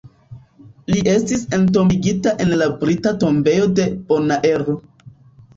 Li 0.93 1.01
estis 1.11 1.43
entombigita 1.57 2.33
en 2.45 2.53
la 2.63 2.71
Brita 2.81 3.13
Tombejo 3.25 3.69
de 3.81 3.89
Bonaero. 4.11 4.77